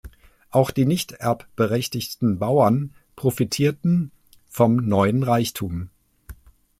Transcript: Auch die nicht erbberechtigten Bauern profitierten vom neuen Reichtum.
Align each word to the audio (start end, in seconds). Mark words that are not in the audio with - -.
Auch 0.49 0.71
die 0.71 0.87
nicht 0.87 1.11
erbberechtigten 1.11 2.39
Bauern 2.39 2.95
profitierten 3.15 4.09
vom 4.49 4.77
neuen 4.77 5.21
Reichtum. 5.21 5.91